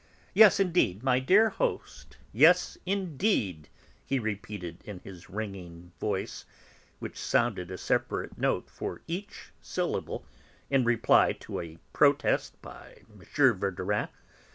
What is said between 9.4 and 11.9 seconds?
syllable, in reply to a